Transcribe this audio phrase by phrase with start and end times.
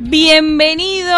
[0.00, 1.16] Bienvenido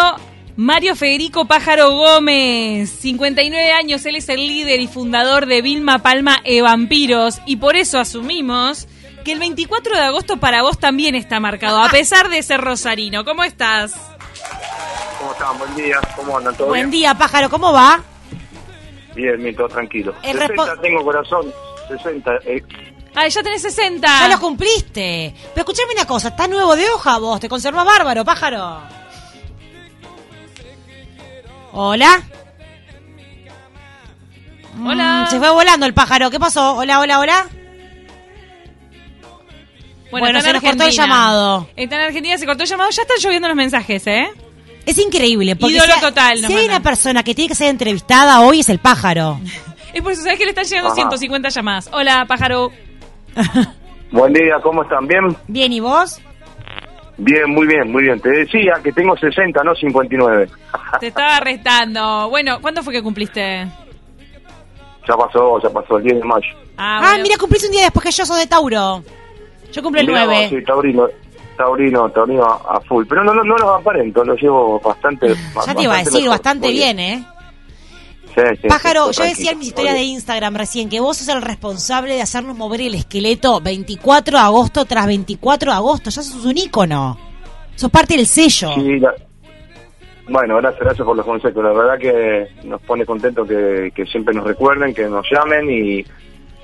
[0.55, 6.37] Mario Federico Pájaro Gómez, 59 años, él es el líder y fundador de Vilma Palma
[6.43, 8.87] e Vampiros y por eso asumimos
[9.23, 13.23] que el 24 de agosto para vos también está marcado, a pesar de ser rosarino.
[13.23, 13.93] ¿Cómo estás?
[15.19, 15.57] ¿Cómo están?
[15.59, 15.99] Buen día.
[16.15, 16.55] ¿Cómo andan?
[16.55, 17.01] ¿Todo Buen bien?
[17.01, 18.03] día, pájaro, ¿cómo va?
[19.15, 20.13] Bien, bien, todo tranquilo.
[20.23, 21.53] El 60 respo- tengo corazón.
[21.87, 22.31] 60.
[22.45, 22.63] Eh,
[23.15, 24.07] Ah, ya tenés 60.
[24.07, 25.33] Ya lo cumpliste.
[25.53, 28.79] Pero escuchame una cosa, estás nuevo de hoja vos, te conservas bárbaro, pájaro.
[31.73, 32.21] Hola.
[34.83, 35.25] Hola.
[35.27, 36.29] Mm, se fue volando el pájaro.
[36.31, 36.75] ¿Qué pasó?
[36.75, 37.47] Hola, hola, hola.
[40.11, 41.69] Bueno, se nos cortó el llamado.
[41.75, 42.89] Está en Argentina, se cortó el llamado.
[42.89, 44.29] Ya están lloviendo los mensajes, ¿eh?
[44.85, 45.55] Es increíble.
[45.55, 46.69] Porque Ídolo hay- total, si hay mandan.
[46.71, 49.39] una persona que tiene que ser entrevistada hoy es el pájaro.
[49.93, 50.95] Es por eso, ¿sabes que le están llegando Ajá.
[50.95, 51.89] 150 llamadas?
[51.91, 52.71] Hola, pájaro.
[54.11, 55.07] buen día, ¿cómo están?
[55.07, 55.35] ¿Bien?
[55.47, 56.19] Bien, ¿y vos?
[57.17, 58.19] Bien, muy bien, muy bien.
[58.19, 60.49] Te decía que tengo 60, no 59.
[60.99, 62.29] Te estaba restando.
[62.29, 63.67] Bueno, ¿cuándo fue que cumpliste?
[65.07, 66.47] ya pasó, ya pasó, el 10 de mayo.
[66.77, 69.03] Ah, Ah, mira, cumplís un día después que yo soy de Tauro.
[69.71, 70.49] Yo cumplo el Mirá vos, 9.
[70.49, 71.07] Sí, taurino,
[71.57, 73.05] taurino, taurino a, a full.
[73.09, 75.33] Pero no, no, no los aparento, los llevo bastante...
[75.67, 76.29] Ya te iba a decir, mejor.
[76.29, 77.25] bastante bien, ¿eh?
[78.35, 80.01] Sí, sí, Pájaro, sí, yo decía en mis historias de.
[80.03, 84.85] Instagram recién que vos sos el responsable de hacernos mover el esqueleto 24 de agosto
[84.85, 86.09] tras 24 de agosto.
[86.09, 87.17] Ya sos un ícono.
[87.75, 88.73] Sos parte del sello.
[88.75, 89.13] Sí, la-
[90.29, 91.63] Bueno, gracias, gracias por los consejos.
[91.63, 96.05] La verdad que nos pone contento que, que siempre nos recuerden, que nos llamen y,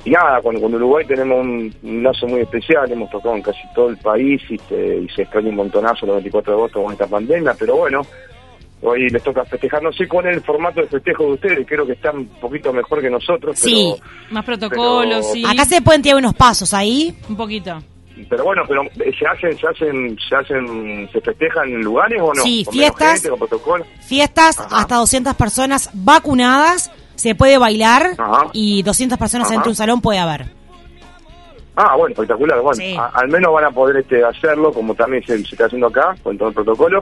[0.05, 3.59] y nada, con, con Uruguay tenemos un, un lazo muy especial, hemos tocado en casi
[3.75, 6.93] todo el país y, se- y se extraña un montonazo el 24 de agosto con
[6.93, 8.05] esta pandemia, pero bueno,
[8.81, 9.81] hoy les toca festejar.
[9.83, 12.72] No sé cuál es el formato de festejo de ustedes, creo que están un poquito
[12.73, 13.94] mejor que nosotros, Sí.
[14.00, 15.44] pero, Más protocolos, Pero- sí.
[15.45, 17.17] Acá se pueden tirar unos pasos ahí.
[17.30, 17.81] Un poquito.
[18.31, 22.33] pero bueno, pero eh, se hacen, se hacen, se hacen, se festejan en lugares o
[22.33, 22.42] no?
[22.42, 23.14] Sí, ¿Con menos fiestas.
[23.14, 23.86] gente, con protocolo?
[24.02, 24.78] Fiestas, Ajá.
[24.80, 26.92] hasta 200 personas vacunadas.
[27.14, 28.48] Se puede bailar Ajá.
[28.53, 29.54] y 200 personas Ajá.
[29.54, 30.45] dentro de un salón puede haber.
[31.76, 32.60] Ah, bueno, espectacular.
[32.60, 32.95] Bueno, Sí.
[32.98, 36.16] a- al menos van a poder este, hacerlo, como también se, se está haciendo acá,
[36.23, 37.02] con todo el protocolo.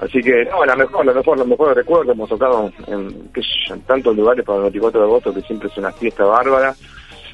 [0.00, 2.12] Así que, no, la mejor, la mejor, lo mejor recuerdo.
[2.12, 5.42] Hemos tocado en, qué sé yo, en tantos lugares para el 24 de agosto, que
[5.42, 6.74] siempre es una fiesta bárbara.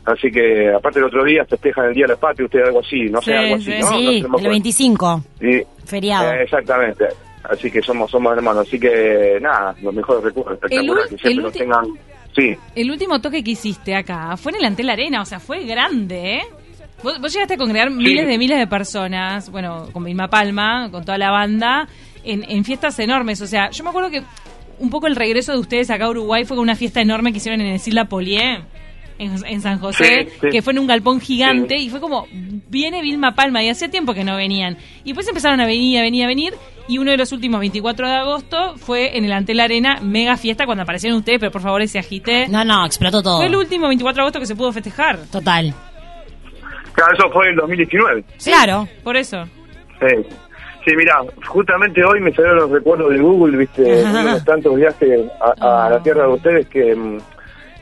[0.05, 3.01] Así que, aparte, el otro día festejan el Día de la Patria, ustedes algo así,
[3.05, 3.79] no sé, Sí, algo así, sí.
[3.81, 3.89] ¿no?
[3.89, 4.49] Sí, no el acuerdo.
[4.51, 6.33] 25, Y- feriado.
[6.33, 7.05] eh, exactamente.
[7.45, 8.67] Así que somos somos hermanos.
[8.67, 10.59] Así que, nada, los mejores recuerdos.
[10.61, 10.69] Que
[11.19, 11.85] siempre ulti- tengan...
[12.35, 15.65] Sí, El último toque que hiciste acá fue en el Antel Arena, o sea, fue
[15.65, 16.43] grande, ¿eh?
[17.03, 21.03] Vos, vos llegaste a congregar miles de miles de personas, bueno, con Vilma Palma, con
[21.05, 21.89] toda la banda,
[22.27, 23.41] en, en fiestas enormes.
[23.41, 24.23] O sea, yo me acuerdo que
[24.79, 27.39] un poco el regreso de ustedes acá a Uruguay fue con una fiesta enorme que
[27.39, 28.61] hicieron en el Isla Polié,
[29.19, 30.49] en, en San José, Sí, sí.
[30.51, 31.87] que fue en un galpón gigante, Sí.
[31.87, 34.77] y fue como, viene Vilma Palma, y hacía tiempo que no venían.
[35.05, 36.53] Y después empezaron a venir, a venir, a venir,
[36.87, 40.67] y uno de los últimos 24 de agosto fue en el Antel Arena, mega fiesta,
[40.67, 42.47] cuando aparecieron ustedes, pero por favor ese agite.
[42.49, 43.39] No, no, explotó todo.
[43.39, 45.19] Fue el último 24 de agosto que se pudo festejar.
[45.33, 45.73] Total.
[46.93, 48.25] claro, eso fue en el 2019.
[48.45, 48.87] Claro.
[49.03, 49.45] Por eso.
[50.01, 50.15] Sí,
[50.87, 51.17] sí mira,
[51.47, 55.91] justamente hoy me salieron los recuerdos de Google, viste, los tantos viajes a, a Ah.
[55.91, 57.19] la tierra de ustedes que mm,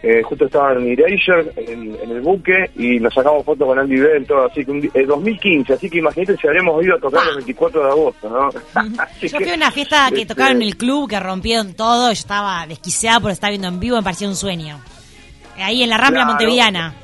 [0.07, 3.97] eh, justo estaban en Erasure, en, en el buque, y nos sacamos fotos con Andy
[3.99, 7.23] Bell, todo así, que un eh, 2015, así que imagínate si habríamos ido a tocar
[7.29, 8.51] el 24 de agosto, ¿no?
[9.23, 12.09] Yo fui a una fiesta que este, tocaron en el club, que rompieron todo.
[12.09, 14.79] Yo estaba desquiciada por estar viendo en vivo, me parecía un sueño.
[15.57, 16.33] Ahí en la Rambla Claro.
[16.33, 16.95] Montevideana.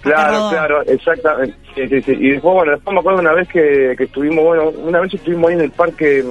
[0.00, 1.54] Claro, claro, exactamente.
[1.74, 2.12] Sí, sí.
[2.12, 5.48] Y después, bueno, después me acuerdo una vez que, que estuvimos, bueno, una vez estuvimos
[5.48, 6.22] ahí en el parque,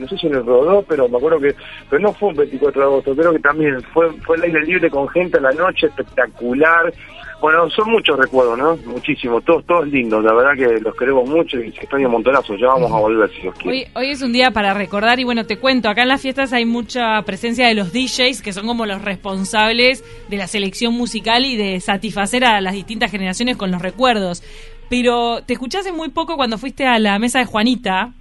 [0.00, 1.54] no sé si en el Rodó, pero me acuerdo que,
[1.90, 4.90] pero no fue un 24 de agosto, creo que también fue fue el aire libre
[4.90, 6.92] con gente a la noche, espectacular.
[7.40, 8.76] Bueno, son muchos recuerdos, ¿no?
[8.92, 12.56] Muchísimos, todos, todos lindos, la verdad que los queremos mucho y se extraña un montonazo,
[12.56, 13.78] ya vamos a volver si Dios quiere.
[13.78, 16.52] Hoy, hoy es un día para recordar y bueno, te cuento, acá en las fiestas
[16.52, 21.44] hay mucha presencia de los DJs que son como los responsables de la selección musical
[21.44, 24.42] y de satisfacer a las distintas generaciones con los recuerdos.
[24.88, 28.12] Pero te escuché hace muy poco cuando fuiste a la mesa de Juanita,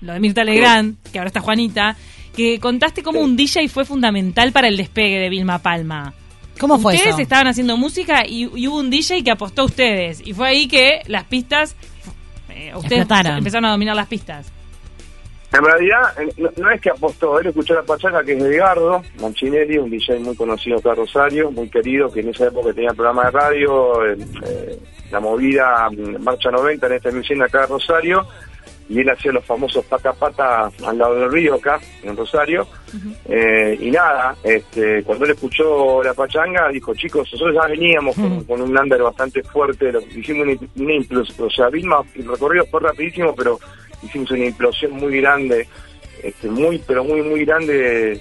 [0.00, 1.96] lo de Mirta Legrand, que ahora está Juanita,
[2.34, 6.14] que contaste cómo un DJ fue fundamental para el despegue de Vilma Palma.
[6.58, 7.22] ¿Cómo fue ustedes eso?
[7.22, 10.22] estaban haciendo música y, y hubo un DJ que apostó a ustedes.
[10.24, 11.76] Y fue ahí que las pistas,
[12.48, 13.38] eh, ustedes Explotaron.
[13.38, 14.46] empezaron a dominar las pistas.
[15.52, 16.00] En realidad,
[16.36, 19.90] no, no es que apostó, él escuchó la pachanga que es de Edgardo Manchinelli, un
[19.90, 24.04] DJ muy conocido acá Rosario, muy querido, que en esa época tenía programa de radio,
[24.06, 24.78] eh, eh,
[25.10, 28.26] la movida mm, Marcha 90 en esta emisión acá en Rosario,
[28.88, 32.66] y él hacía los famosos pata pata al lado del río acá, en Rosario,
[33.28, 38.44] Eh, y nada, este, cuando él escuchó la pachanga, dijo, chicos, nosotros ya veníamos con,
[38.44, 42.64] con un under bastante fuerte, lo- hicimos un, un impulso, o sea, Vilma, el recorrido
[42.70, 43.58] fue rapidísimo, pero
[44.06, 45.68] hicimos una implosión muy grande,
[46.22, 48.20] este, muy, pero muy, muy grande,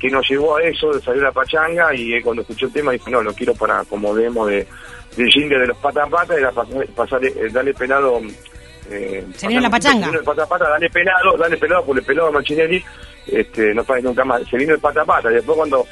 [0.00, 2.92] que nos llevó a eso, de salir a la pachanga, y cuando escuchó el tema
[2.92, 4.66] dijo, no, lo quiero para como demo de,
[5.16, 8.20] de de los pata pata, era pasar, pasar eh, dale pelado...
[8.90, 10.04] Eh, Se vino la pachanga.
[10.04, 12.84] Se vino el pata pata, dale pelado, dale pelado, por el pelado Machinelli,
[13.26, 14.42] este, no pares nunca más.
[14.48, 15.86] Se vino el pata pata, y después cuando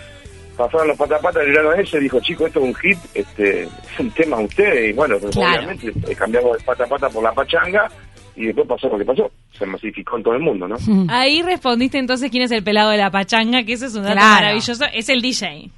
[0.56, 4.10] pasaron los patapatas el verano ese, dijo, chico, esto es un hit, este, es un
[4.12, 5.56] tema de ustedes, y bueno, pues, Claro.
[5.64, 7.90] obviamente eh, cambiamos el patapata por la pachanga,
[8.36, 10.76] y después pasó lo que pasó, se masificó en todo el mundo, ¿no?
[11.08, 14.14] Ahí respondiste entonces quién es el pelado de la pachanga, que eso es un dato
[14.16, 14.34] Claro.
[14.34, 14.84] maravilloso.
[14.92, 15.70] Es el DJ.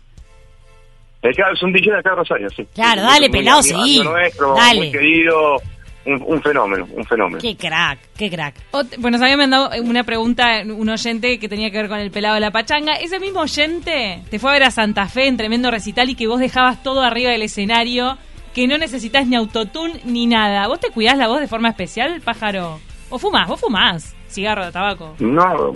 [1.23, 2.67] Es un DJ de acá de Rosario, sí.
[2.75, 4.01] Claro, dale, muy pelado, amigo sí.
[4.05, 4.79] nuestro, Dale.
[4.79, 5.57] muy querido,
[6.05, 7.39] un, un fenómeno, un fenómeno.
[7.41, 8.55] Qué crack, qué crack.
[8.71, 12.13] Ot- Bueno, nos había mandado una pregunta un oyente que tenía que ver con el
[12.13, 12.93] pelado de la pachanga.
[12.95, 16.29] Ese mismo oyente te fue a ver a Santa Fe en tremendo recital y que
[16.29, 18.19] vos dejabas todo arriba del escenario,
[18.57, 20.67] que no necesitas ni autotune ni nada.
[20.67, 22.81] ¿Vos te cuidás la voz de forma especial, pájaro?
[23.11, 23.47] ¿O fumás?
[23.47, 24.17] ¿Vos fumás?
[24.31, 25.15] Cigarro de tabaco.
[25.19, 25.73] No,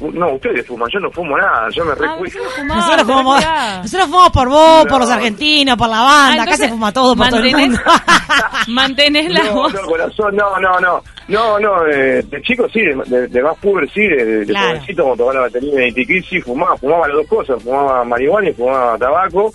[0.00, 2.40] no, ustedes fuman, yo no fumo nada, yo me Ah, recuido.
[2.64, 3.82] Nosotros fumamos, recuidás.
[3.82, 4.90] nosotros fumamos por vos, No.
[4.90, 6.40] por los argentinos, por la banda.
[6.42, 7.80] Ah, Acá se fuma todo por todo el mantenés- mundo.
[8.68, 9.74] Mantenés la no, voz.
[9.74, 11.02] no, corazón, no, no, no.
[11.28, 14.46] No, no, eh, de chico sí, de, de- de más puber sí, de, de, de
[14.46, 14.68] Claro.
[14.68, 18.48] jovencito cuando tocaba la batería de Itiquí sí fumaba, fumaba las dos cosas, fumaba marihuana
[18.48, 19.52] y fumaba tabaco,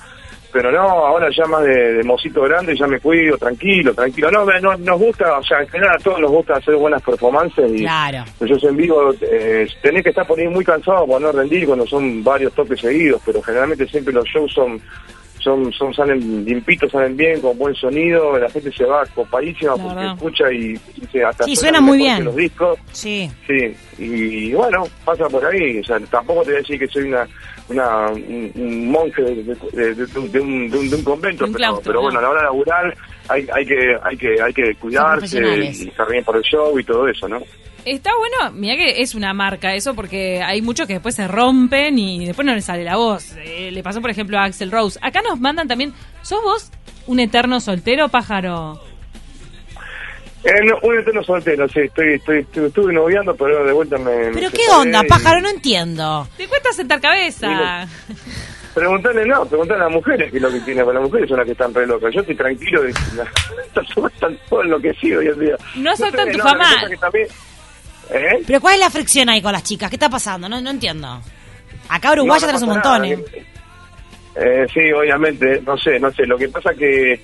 [0.51, 4.31] pero no, ahora ya más de, de mocito grande ya me cuido, tranquilo, tranquilo.
[4.31, 7.01] No, me- no, nos gusta, o sea, en general a todos nos gusta hacer buenas
[7.01, 8.23] performances y Claro.
[8.39, 11.85] yo en vivo eh, tenés que estar por ahí muy cansado para no rendir cuando
[11.87, 14.81] son varios toques seguidos, pero generalmente siempre los shows son
[15.41, 19.95] son son salen limpitos, salen bien, con buen sonido, la gente se va copadísima porque
[19.95, 20.13] verdad.
[20.15, 22.25] escucha y, y se hasta Sí, suena muy bien.
[22.25, 22.77] los discos.
[22.91, 23.31] Sí.
[23.47, 27.03] Sí, y bueno, pasa por ahí, o sea, tampoco te voy a decir que soy
[27.03, 27.25] una,
[27.69, 29.56] una un, un monje de, de-
[29.94, 32.19] de- de un, de, un, de un- de un convento, Un pero, claustro, pero bueno,
[32.19, 32.19] ¿no?
[32.19, 35.39] a la hora de laburar hay, hay que hay que hay que cuidarse
[35.83, 37.39] y estar bien por el show y todo eso, ¿no?
[37.86, 41.98] Está bueno, mira que es una marca eso, porque hay muchos que después se rompen
[41.98, 43.36] y después no les sale la voz.
[43.38, 45.00] Eh, le pasó, por ejemplo, a Axel Rose.
[45.01, 46.71] Acá nos mandan también, ¿sos vos
[47.07, 48.80] un eterno soltero, pájaro?
[50.44, 54.15] Eh, no, un eterno soltero, sí, estoy, estoy, estoy- estuve noviando, pero de vuelta me...
[54.30, 56.27] me Pero qué onda, y- pájaro, no entiendo.
[56.38, 57.86] Te cuesta sentar cabeza.
[58.74, 61.38] Preguntarle, no, preguntarle a las mujeres qué es lo que tiene, porque las mujeres son
[61.38, 62.13] las que están re locas.
[62.13, 65.56] Yo estoy tranquilo, y están todo enloquecido hoy en día.
[65.75, 66.65] No aceptan sé, tu no, fama.
[67.01, 67.27] también-
[68.12, 68.44] ¿Eh?
[68.47, 69.89] Pero ¿cuál es la fricción ahí con las chicas?
[69.89, 70.47] ¿Qué está pasando?
[70.50, 71.21] No, no entiendo.
[71.89, 73.45] Acá Uruguay ya No, no tenés un montón, nada, ¿eh?
[74.35, 76.25] Eh, sí, obviamente, no sé, no sé.
[76.25, 77.21] Lo que pasa que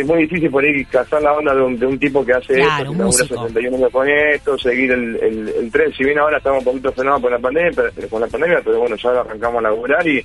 [0.00, 2.54] es muy difícil por ahí cazar la onda de un, de un tipo que hace
[2.54, 3.46] Claro, esto, que labura músico.
[3.46, 5.92] 71 años con esto, seguir el, el, el tren.
[5.92, 8.80] Si bien ahora estamos un poquito frenados por la pandemia, pero, con la pandemia, pero
[8.80, 10.24] bueno, ya arrancamos a laburar y,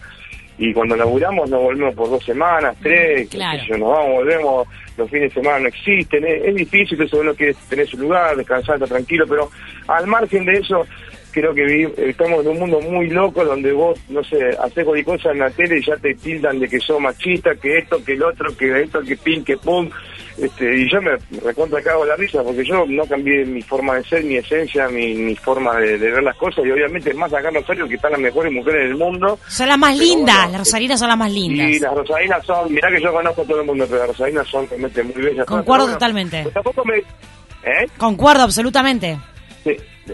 [0.58, 3.60] y cuando laburamos nos volvemos por dos semanas, tres, qué Claro.
[3.62, 7.20] sé yo, nos vamos, volvemos, los fines de semana no existen, es, es difícil, eso
[7.20, 9.50] uno quiere tener su lugar, descansar, estar tranquilo, pero
[9.88, 10.86] al margen de eso,
[11.32, 15.32] creo que estamos en un mundo muy loco donde vos, no sé, haces cualquier cosa
[15.32, 18.24] en la tele y ya te tildan de que sos machista, que esto, que el
[18.24, 19.90] otro, que esto, que pin, que pum.
[20.38, 21.12] Este, y yo me
[21.44, 25.14] recontra cago la risa porque yo no cambié mi forma de ser, mi esencia, mi,
[25.14, 28.14] mi forma de, de ver las cosas y obviamente más acá en Rosario que están
[28.14, 29.38] las mejores mujeres del mundo.
[29.48, 31.82] Son las más Pero lindas, bueno, las rosarinas son las más Y lindas.
[31.82, 34.68] las rosadinas son, mirá que yo conozco a todo el mundo, pero las rosadinas son
[34.70, 35.46] realmente muy bellas.
[35.46, 36.42] Concuerdo totalmente.
[36.44, 36.98] pues tampoco me...
[36.98, 37.88] ¿Eh?
[37.98, 39.20] Concuerdo absolutamente.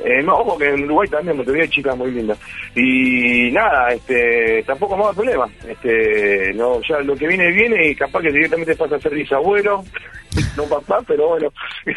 [0.04, 2.38] Eh, no, ojo que en Uruguay también Montevideo hay chicas muy lindas.
[2.76, 5.48] Y nada, este, tampoco más problema.
[5.68, 9.84] Este, no, ya lo que viene, viene y capaz que directamente pasa a ser bisabuelo,
[10.58, 11.50] no papá, pero bueno.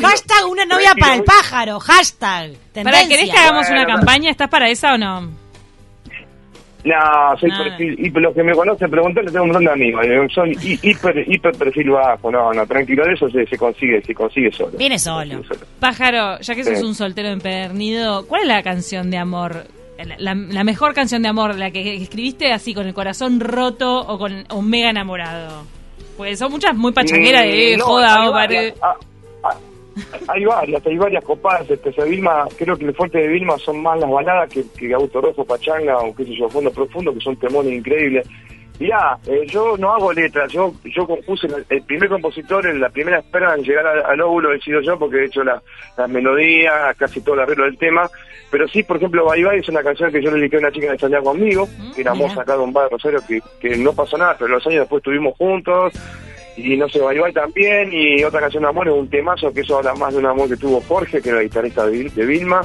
[0.00, 1.80] Hashtag una novia para el pájaro.
[1.80, 2.52] Hashtag.
[2.74, 4.30] ¿Para querés que hagamos una campaña?
[4.30, 5.45] ¿Estás para esa o no?
[6.86, 7.64] No, soy Nada.
[7.64, 11.24] perfil, y los que me conocen, preguntarle, tengo un montón de amigos, son hi- hiper,
[11.26, 14.78] hiper perfil bajo, no, no, tranquilo, de eso se, se consigue, se consigue solo.
[14.78, 15.42] Viene solo.
[15.80, 16.84] Pájaro, ya que sos Sí.
[16.84, 19.64] un soltero empedernido, ¿cuál es la canción de amor?
[20.18, 24.44] La, mejor canción de amor, la que escribiste así con el corazón roto o con
[24.50, 25.64] o mega enamorado.
[26.16, 28.32] Pues son muchas muy pachangueras de Mm, no, joda o
[30.28, 31.70] hay varias, hay varias copadas.
[31.70, 35.44] Este, Vilma, creo que el fuerte de Vilma son más las baladas que, que Rojo,
[35.44, 38.28] Pachanga o qué sé yo, Fondo Profundo, que son temones increíbles.
[38.78, 42.90] Mirá, eh, yo no hago letras, yo yo compuse, el, el primer compositor, en la
[42.90, 45.62] primera espera en llegar al, al óvulo he sido yo porque he hecho la,
[45.96, 48.06] la melodía, casi todo el arreglo del tema,
[48.50, 50.72] pero sí, por ejemplo, Bye Bye es una canción que yo le dediqué a una
[50.72, 53.78] chica que salía conmigo, que era moza acá de un bar de Rosario, que, que
[53.78, 55.94] no pasó nada, pero los años después estuvimos juntos,
[56.56, 59.60] y no sé, Bye Bye también, y otra canción de amor es un temazo, que
[59.60, 62.26] eso habla más de un amor que tuvo Jorge, que era el guitarrista de, de
[62.26, 62.62] Vilma,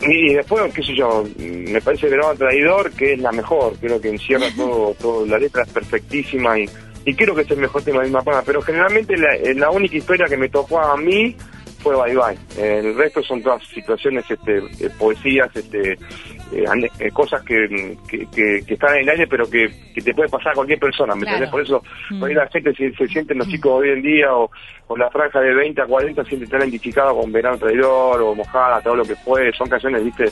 [0.00, 4.08] y después, qué sé yo, me parece Verón Traidor, que es la mejor, creo que
[4.08, 6.68] encierra todo, todo la letra es perfectísima y,
[7.04, 9.96] y creo que es el mejor tema de Vilma Palma, pero generalmente la, la única
[9.96, 11.36] historia que me tocó a mí
[11.82, 12.78] fue Bye Bye.
[12.78, 16.64] el resto son todas situaciones, este, eh, poesías, este, eh,
[16.98, 20.78] eh, cosas que, que, están en el aire, pero que, te puede pasar a cualquier
[20.78, 22.24] persona, ¿me Por eso, mm.
[22.24, 24.50] la gente se, se, sienten los chicos hoy en día, o,
[24.88, 28.80] o la franja de 20 a 40, siempre están identificados con Verano Traidor, o Mojada,
[28.80, 29.52] todo lo que fue.
[29.52, 30.26] Son canciones, viste,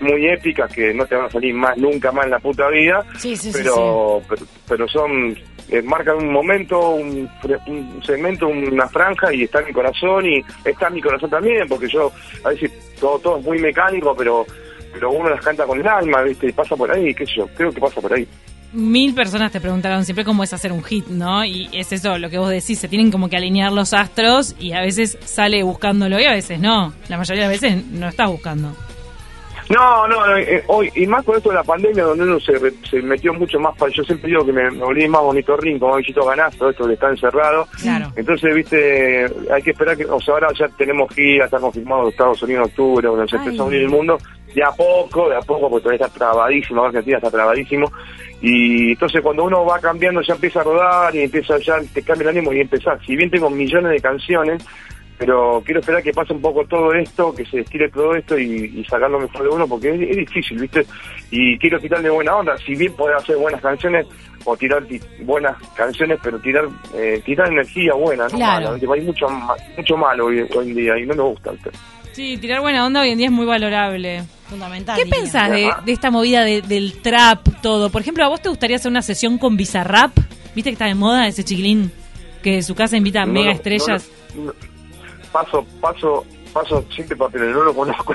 [0.00, 3.04] muy épicas que no te van a salir más nunca más en la puta vida,
[3.52, 5.36] pero, pero, pero son
[5.70, 7.28] eh, marcan un momento, un,
[8.02, 11.88] segmento, una franja y está en mi corazón y está en mi corazón también, porque
[11.88, 12.12] yo
[12.44, 14.46] a veces todo, todo es muy mecánico, pero
[14.92, 16.48] pero uno las canta con el alma, ¿viste?
[16.48, 18.26] Y pasa por ahí, qué sé yo, creo que pasa por ahí.
[18.72, 21.44] Mil personas te preguntaron siempre cómo es hacer un hit, ¿no?
[21.44, 24.72] Y es eso lo que vos decís, se tienen como que alinear los astros y
[24.72, 26.92] a veces sale buscándolo y a veces no.
[27.08, 28.74] La mayoría de veces no estás buscando.
[29.70, 32.58] No, no, eh, hoy, y más con esto de la pandemia, donde uno se,
[32.90, 33.92] se metió mucho más para.
[33.92, 37.08] Yo siempre digo que me, me más bonito ring, como Visito Ganazo, esto que está
[37.08, 37.68] encerrado.
[37.80, 38.12] Claro.
[38.16, 40.06] Entonces, viste, hay que esperar que.
[40.06, 43.62] O sea, ahora ya tenemos gira, está confirmado Estados Unidos en octubre, donde se empezó
[43.62, 44.18] a unir el mundo.
[44.52, 47.92] De a poco, de a poco, porque todavía está trabadísimo, Argentina está trabadísimo.
[48.42, 52.30] Y entonces, cuando uno va cambiando, ya empieza a rodar y empieza ya, te cambia
[52.30, 52.98] el ánimo y empezar.
[53.06, 54.66] Si bien tengo millones de canciones
[55.20, 58.82] pero quiero esperar que pase un poco todo esto, que se estire todo esto y,
[58.88, 60.86] sacar lo mejor de uno, porque es, difícil, ¿viste?
[61.30, 64.06] Y quiero quitarle buena onda, si bien poder hacer buenas canciones
[64.46, 64.82] o tirar
[65.20, 66.64] buenas canciones, pero tirar
[66.96, 68.72] eh, tirar energía buena, no claro.
[68.94, 69.26] Hay mucho,
[69.76, 71.52] mucho malo hoy, en día y no me gusta.
[72.12, 74.22] Sí, tirar buena onda hoy en día es muy valorable.
[74.48, 74.98] Fundamental.
[74.98, 77.90] ¿Qué pensás de, esta movida del trap, todo?
[77.90, 80.16] Por ejemplo, ¿a vos te gustaría hacer una sesión con Bizarrap?
[80.54, 81.92] ¿Viste que está de moda ese chiquilín?
[82.42, 84.10] Que de su casa invita a mega estrellas
[85.32, 88.14] paso, paso, paso siete papeles, no lo conozco.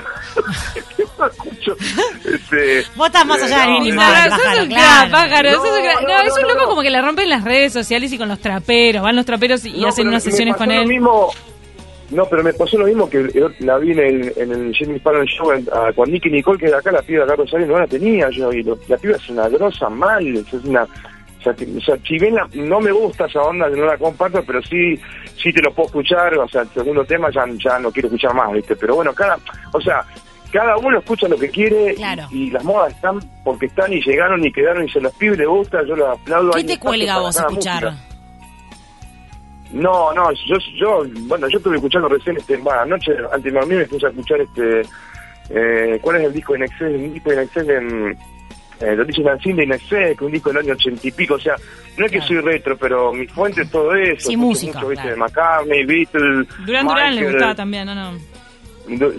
[2.24, 4.00] este, Vos estás más allá del mínimo.
[4.00, 5.50] pájaro,
[6.02, 9.02] No, es un loco como que le rompen las redes sociales y con los traperos.
[9.02, 10.86] Van los traperos y hacen unas sesiones con él.
[10.86, 11.30] Mismo,
[12.10, 13.28] no, pero me pasó lo mismo que
[13.60, 15.50] la vi en el, en el Jimmy Fallon Show
[15.94, 18.52] con Nicky Nicole, que de acá la piba de acá Rosario no la tenía yo.
[18.52, 20.86] Y la piba es una grosa mal, es una
[21.52, 24.98] o sea, si bien no me gusta esa onda, no la comparto, pero sí
[25.36, 28.34] sí te lo puedo escuchar, o sea, el segundo tema ya, ya no quiero escuchar
[28.34, 28.74] más, ¿viste?
[28.76, 29.38] Pero bueno, cada,
[29.72, 30.04] o sea,
[30.50, 31.94] cada uno escucha lo que quiere
[32.30, 35.48] y, las modas están porque están y llegaron y quedaron y se los pibes les
[35.48, 36.52] gusta, yo los aplaudo.
[36.52, 37.92] ¿Qué te cuelga vos escuchar?
[39.72, 43.78] No, no, yo, yo, bueno, yo estuve escuchando recién, este, bueno, anoche, antes de dormir
[43.78, 44.82] me puse a escuchar este,
[45.50, 46.82] eh, ¿cuál es el disco de Nexus?
[46.82, 48.18] El disco de Nexus en
[48.80, 51.38] eh, lo dice Nancy de Inexé, que un disco del año ochenta y pico, o
[51.40, 51.56] sea,
[51.96, 54.28] no es que soy retro, pero mi fuente es todo eso.
[54.28, 54.78] Sí, música.
[54.78, 55.08] Mucho, ¿viste?
[55.08, 56.46] de McCartney, Beatles.
[56.66, 57.94] Durán Durán le gustaba también, ¿no?
[57.94, 58.18] no?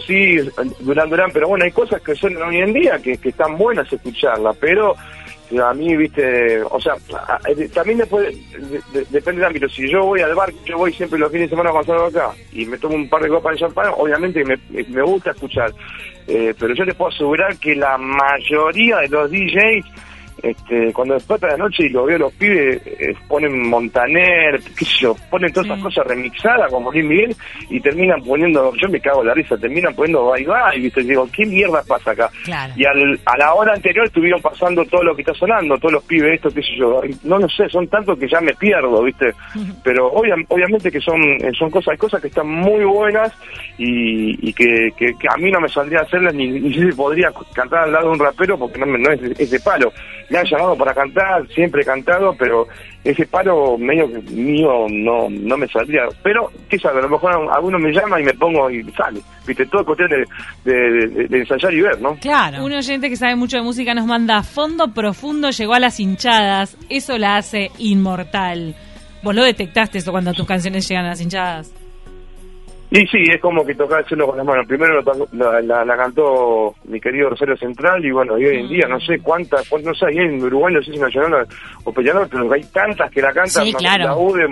[0.05, 0.37] Sí,
[0.79, 3.91] Durán Durán, pero bueno, hay cosas que son hoy en día que, que están buenas
[3.91, 4.95] escucharlas, pero
[5.63, 6.95] a mí, viste, o sea,
[7.73, 8.35] también después
[9.09, 9.69] depende del ámbito.
[9.69, 12.65] Si yo voy al bar, yo voy siempre los fines de semana salgo acá y
[12.65, 15.71] me tomo un par de copas de champán, obviamente me, me gusta escuchar.
[16.27, 19.85] Eh, pero yo les puedo asegurar que la mayoría de los DJs
[20.43, 24.99] este, cuando explota la noche y lo veo los pibes, eh, ponen Montaner, qué sé
[25.01, 27.35] yo, ponen todas esas cosas remixadas como bien Miguel
[27.69, 31.01] y terminan poniendo, yo me cago la risa, terminan poniendo bye bye, ¿viste?
[31.01, 32.29] Y digo, ¿qué mierda pasa acá?
[32.75, 36.03] Y al, a la hora anterior estuvieron pasando todo lo que está sonando, todos los
[36.03, 39.33] pibes, esto, qué sé yo, no lo sé, son tantos que ya me pierdo, ¿viste?
[39.83, 43.33] Pero obviamente que son, eh, son cosas, hay cosas que están muy buenas
[43.77, 47.91] y, que, que, a mí no me saldría a hacerlas ni, ni podría cantar al
[47.91, 49.91] lado de un rapero porque no, no es, es de palo
[50.29, 52.67] me han llamado para cantar, siempre he cantado, pero
[53.03, 56.03] ese paro medio mío no, no me saldría.
[56.23, 59.21] Pero, qué sabe, a lo mejor alguno me llama y me pongo y sale.
[59.45, 60.09] Viste, todo cuestión
[60.65, 62.15] de, de, ensayar y ver, ¿no?
[62.15, 62.65] Claro.
[62.65, 66.77] Un oyente que sabe mucho de música nos manda fondo profundo, llegó a las hinchadas.
[66.89, 68.75] Eso la hace inmortal.
[69.23, 71.73] ¿Vos lo detectaste eso cuando tus canciones llegan a las hinchadas?
[72.89, 74.65] Y sí, es como que tocar el cielo con las manos.
[74.65, 75.01] Primero
[75.33, 79.69] la, cantó mi querido Rosario Central y bueno, y hoy en día no sé cuántas,
[79.83, 81.45] no sé, ahí en Uruguay no sé si nacional
[81.83, 83.65] o Peñarol, pero hay tantas que la cantan.
[83.65, 84.05] Sí, claro.
[84.05, 84.47] La U de,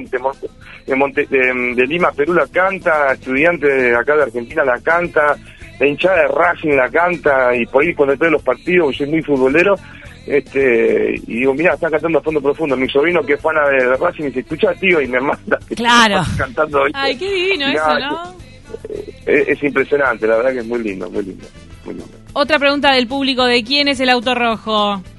[1.87, 5.37] Lima, Perú la canta, estudiante de acá de Argentina la canta,
[5.79, 9.07] la hinchada de Racing la canta y por ahí cuando estoy en los partidos, soy
[9.07, 9.75] muy futbolero,
[10.25, 12.75] este y digo, mira, está cantando a fondo profundo.
[12.75, 15.59] Mi sobrino que es fan de Racing y dice, escucha tío, y me manda.
[15.75, 16.21] Claro.
[16.37, 16.83] cantando.
[16.93, 18.35] Ay, qué divino eso, ¿no?
[19.25, 21.45] Es, impresionante, la verdad que es muy lindo, muy lindo,
[22.33, 25.01] Otra pregunta del público, ¿de quién es el auto rojo?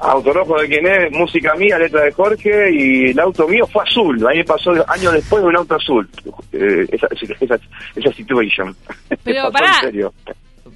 [0.00, 3.82] Auto rojo de quién es, música mía, letra de Jorge, y el auto mío fue
[3.82, 4.24] azul.
[4.28, 6.08] Ahí pasó años después de un auto azul.
[6.52, 7.08] Eh, esa,
[7.40, 7.58] esa,
[7.96, 8.76] esa situation.
[9.24, 9.80] Pero pará.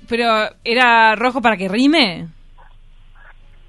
[0.08, 0.26] ¿Pero
[0.64, 2.26] era rojo para que rime?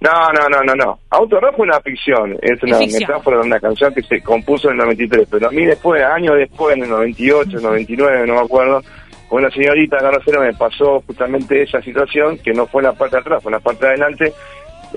[0.04, 1.00] No, no, no, no, no.
[1.12, 3.04] Auto Rojo es una ficción, es una ficción.
[3.08, 6.36] metáfora de una canción que se compuso en el 93, pero a mí después, años
[6.36, 8.82] después, en el 98, 99, no me acuerdo,
[9.30, 13.22] con una señorita carrocera me pasó justamente esa situación, que no fue la parte de
[13.22, 14.34] atrás, fue la parte de adelante,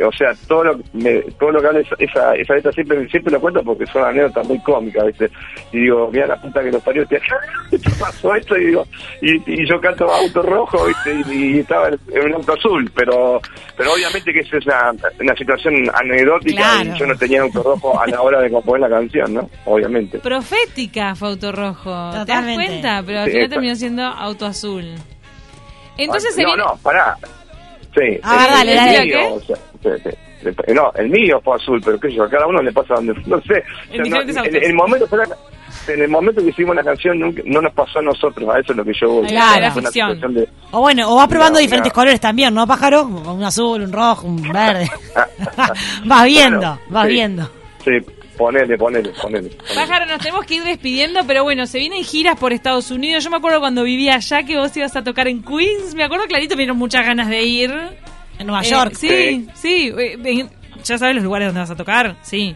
[0.03, 3.41] o sea, todo lo, me, todo lo que habla esa, esa, letra siempre, siempre lo
[3.41, 5.31] cuento porque son anécdotas muy cómicas, ¿viste?
[5.73, 7.21] Y digo, mira la puta que los parió, te,
[7.99, 8.85] pasó esto, y digo,
[9.23, 11.15] y, y yo canto auto rojo, ¿viste?
[11.33, 13.41] Y, y estaba en un auto azul, pero
[13.77, 16.95] pero obviamente que esa es una, una situación anecdótica Claro.
[16.95, 19.51] y yo no tenía auto rojo a la hora de componer la canción, ¿no?
[19.65, 20.19] Obviamente.
[20.19, 22.11] Profética fue Auto Rojo.
[22.25, 23.03] ¿Te das cuenta?
[23.05, 24.85] Pero al final terminó siendo Auto Azul.
[25.97, 26.63] Entonces se no, viene...
[26.65, 27.17] no, pará.
[27.97, 28.19] Sí.
[28.23, 29.05] A ver, dale, el dale.
[29.05, 29.25] mío, ¿Qué?
[29.33, 30.11] o sea, sí,
[30.45, 30.73] sí.
[30.75, 33.15] No, el mío fue azul, pero qué sé yo, a cada uno le pasa donde,
[33.27, 33.55] no sé.
[33.91, 35.37] O sea, En no, el momento la-
[35.93, 38.73] en el momento que hicimos la canción nunca- no nos pasó a nosotros, a eso
[38.73, 39.27] es lo que yo voy.
[39.27, 39.67] Claro.
[39.67, 40.35] Una ficción.
[40.35, 41.95] de- O bueno, o vas probando No, diferentes no.
[41.95, 43.03] colores también, ¿no, pájaro?
[43.05, 44.89] Un azul, un rojo, un verde.
[46.05, 47.13] vas viendo, Bueno, vas sí.
[47.13, 47.51] viendo.
[47.85, 47.91] Sí,
[48.37, 49.49] ponele, ponele, ponele.
[49.51, 49.75] ponele.
[49.75, 53.25] Pájaro, nos tenemos que ir despidiendo, pero bueno, se vienen giras por Estados Unidos.
[53.25, 55.95] Yo me acuerdo cuando vivía allá que vos ibas a tocar en Queens.
[55.95, 57.73] Me acuerdo clarito, me dieron muchas ganas de ir.
[58.39, 58.93] En Nueva Eh, York.
[58.95, 59.93] sí, sí.
[59.99, 60.47] eh,
[60.85, 62.17] ya sabes los lugares donde vas a tocar.
[62.23, 62.55] Sí.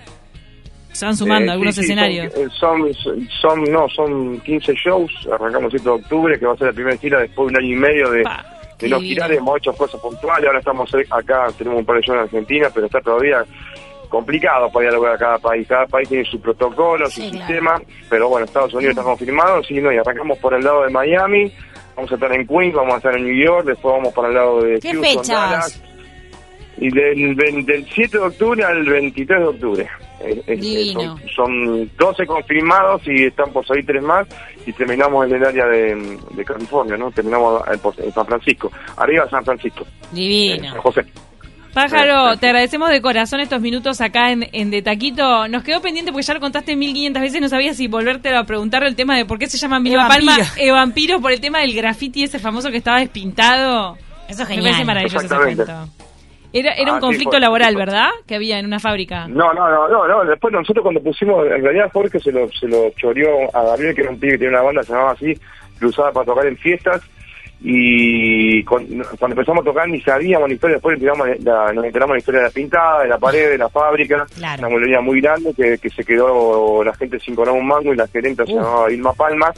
[0.92, 2.32] Se van sumando Eh, algunos sí, sí, escenarios.
[2.58, 6.56] Son, son, son, no, son 15 shows, arrancamos el 7 de octubre, que va a
[6.56, 8.44] ser la primera gira después de un año y medio de, Pa,
[8.78, 9.14] de no divino.
[9.24, 12.68] girar, hemos hecho cosas puntuales, ahora estamos acá, tenemos un par de shows en Argentina,
[12.74, 13.44] pero está todavía
[14.10, 17.46] complicado para ir a cada país, cada país tiene su protocolo, su Sí, claro.
[17.46, 20.90] sistema, pero bueno, Estados Unidos está confirmado, sí, no, y arrancamos por el lado de
[20.90, 21.50] Miami,
[21.96, 24.34] vamos a estar en Queens, vamos a estar en New York, después vamos para el
[24.34, 25.28] lado de ¿Qué Houston, fechas?
[25.28, 25.82] Dallas,
[26.78, 27.36] y del,
[27.66, 29.88] del 7 de octubre al 23 de octubre.
[30.22, 31.16] Eh, eh, Divino.
[31.34, 34.26] Son, son 12 confirmados y están por salir tres más
[34.66, 37.10] y terminamos en el área de, de California, ¿no?
[37.10, 40.68] Terminamos en, San Francisco, arriba San Francisco, Divino.
[40.70, 41.04] San José.
[41.74, 45.46] Pájaro, te agradecemos de corazón estos minutos acá en, en De Taquito.
[45.48, 48.82] Nos quedó pendiente porque ya lo contaste 1500 veces, no sabía si volverte a preguntar
[48.82, 51.72] el tema de por qué se llaman Vilma Palma e vampiro por el tema del
[51.74, 53.96] graffiti ese famoso que estaba despintado.
[54.28, 54.64] Eso es Me genial.
[54.72, 55.62] parece maravilloso ese cuento.
[56.52, 57.76] Era, era Ah, un sí, conflicto laboral.
[57.76, 58.08] ¿verdad?
[58.26, 59.28] Que había en una fábrica.
[59.28, 62.66] No, no, no, no, no, después nosotros cuando pusimos, en realidad Jorge se lo, se
[62.66, 65.34] lo choreó a Gabriel, que era un pibe que tenía una banda, se llamaba así,
[65.34, 65.40] que
[65.80, 67.00] lo usaba para tocar en fiestas,
[67.62, 72.14] y con- cuando empezamos a tocar ni sabíamos la historia, después tiramos la- nos enteramos
[72.14, 74.60] la historia de la pintada, de la pared, de la fábrica, Claro.
[74.60, 77.96] una molería muy grande que, que se quedó la gente sin cobrar un mango y
[77.96, 79.52] la gerente se llamaba Vilma Palma,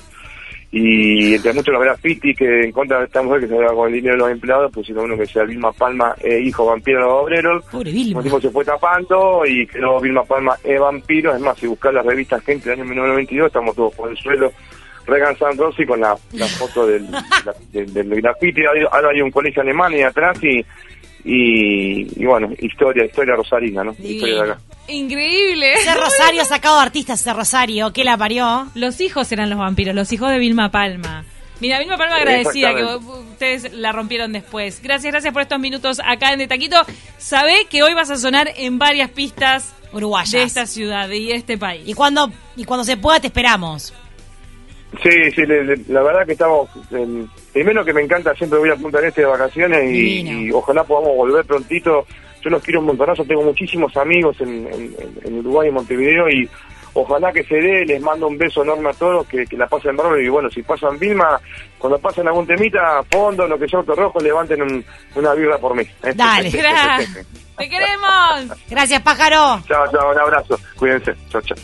[0.74, 3.88] y entre muchos los grafitis que en contra de esta mujer que se va con
[3.88, 7.04] el dinero de los empleados, pusieron uno que sea Vilma Palma, eh, hijo vampiro de
[7.04, 8.22] los obreros, Pobre Vilma.
[8.22, 11.34] tipo se fue tapando y quedó Vilma Palma e vampiro.
[11.34, 14.50] Es más, si buscas las revistas Gente del año 1992, estamos todos por el suelo
[15.06, 18.62] regansando Rossi con la, la foto del, la- del, del graffiti.
[18.90, 20.64] Ahora hay- un colegio alemán y atrás y,
[21.24, 23.92] y, y bueno, historia, historia rosarina, ¿no?
[23.98, 24.60] Historia de acá.
[24.88, 25.74] Increíble.
[25.74, 28.66] Ese Rosario ha sacado artistas, ese Rosario, que la parió.
[28.74, 31.24] Los hijos eran los vampiros, los hijos de Vilma Palma.
[31.60, 34.82] Mira, Vilma Palma agradecida que ustedes la rompieron después.
[34.82, 36.76] Gracias, gracias por estos minutos acá en De Taquito.
[37.18, 40.32] Sabé que hoy vas a sonar en varias pistas Uruguayas.
[40.32, 41.82] de esta ciudad y de este país.
[41.86, 43.94] Y cuando, y cuando se pueda te esperamos.
[45.02, 46.68] Sí, sí, le- le- la verdad que estamos.
[46.90, 50.84] en- primero que me encanta, siempre voy a Punta del Este de vacaciones y, ojalá
[50.84, 52.06] podamos volver prontito.
[52.42, 56.48] Yo los quiero un montonazo, tengo muchísimos amigos en, en- en Uruguay y Montevideo y
[56.94, 59.96] ojalá que se dé, les mando un beso enorme a todos, que, que la pasen
[59.96, 61.40] bárbaro y bueno, si pasan Vilma,
[61.78, 65.74] cuando pasen algún temita, fondo, lo que sea auto rojo, levanten un- una birra por
[65.74, 65.84] mí.
[66.14, 66.50] Dale.
[66.50, 67.26] Gracias.
[67.58, 68.58] ¡Te queremos!
[68.68, 69.62] Gracias, pájaro.
[69.68, 71.56] Chao, chao, un abrazo, cuídense, chao, chao.